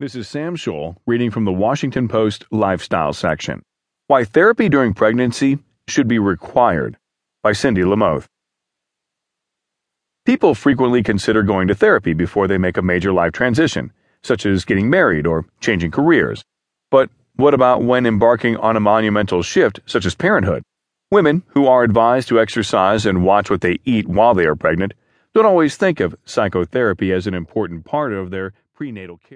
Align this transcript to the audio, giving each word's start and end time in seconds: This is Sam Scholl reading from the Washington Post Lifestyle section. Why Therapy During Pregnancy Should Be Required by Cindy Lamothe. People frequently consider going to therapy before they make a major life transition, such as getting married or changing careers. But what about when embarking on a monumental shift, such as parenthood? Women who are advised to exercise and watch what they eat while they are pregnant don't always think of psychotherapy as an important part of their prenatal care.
This 0.00 0.14
is 0.14 0.28
Sam 0.28 0.54
Scholl 0.54 0.94
reading 1.08 1.32
from 1.32 1.44
the 1.44 1.52
Washington 1.52 2.06
Post 2.06 2.44
Lifestyle 2.52 3.12
section. 3.12 3.62
Why 4.06 4.22
Therapy 4.22 4.68
During 4.68 4.94
Pregnancy 4.94 5.58
Should 5.88 6.06
Be 6.06 6.20
Required 6.20 6.96
by 7.42 7.52
Cindy 7.52 7.82
Lamothe. 7.82 8.26
People 10.24 10.54
frequently 10.54 11.02
consider 11.02 11.42
going 11.42 11.66
to 11.66 11.74
therapy 11.74 12.12
before 12.12 12.46
they 12.46 12.58
make 12.58 12.76
a 12.76 12.82
major 12.82 13.12
life 13.12 13.32
transition, 13.32 13.92
such 14.22 14.46
as 14.46 14.64
getting 14.64 14.88
married 14.88 15.26
or 15.26 15.46
changing 15.60 15.90
careers. 15.90 16.44
But 16.92 17.10
what 17.34 17.52
about 17.52 17.82
when 17.82 18.06
embarking 18.06 18.56
on 18.56 18.76
a 18.76 18.80
monumental 18.80 19.42
shift, 19.42 19.80
such 19.84 20.06
as 20.06 20.14
parenthood? 20.14 20.62
Women 21.10 21.42
who 21.48 21.66
are 21.66 21.82
advised 21.82 22.28
to 22.28 22.38
exercise 22.38 23.04
and 23.04 23.24
watch 23.24 23.50
what 23.50 23.62
they 23.62 23.80
eat 23.84 24.06
while 24.06 24.34
they 24.34 24.46
are 24.46 24.54
pregnant 24.54 24.94
don't 25.34 25.44
always 25.44 25.76
think 25.76 25.98
of 25.98 26.14
psychotherapy 26.24 27.12
as 27.12 27.26
an 27.26 27.34
important 27.34 27.84
part 27.84 28.12
of 28.12 28.30
their 28.30 28.52
prenatal 28.76 29.18
care. 29.18 29.26